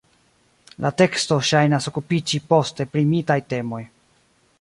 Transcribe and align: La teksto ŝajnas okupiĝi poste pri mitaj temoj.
La 0.85 0.91
teksto 1.01 1.37
ŝajnas 1.49 1.87
okupiĝi 1.91 2.39
poste 2.53 2.87
pri 2.95 3.05
mitaj 3.11 3.37
temoj. 3.55 3.83